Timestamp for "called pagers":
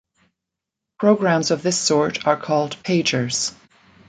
2.35-3.53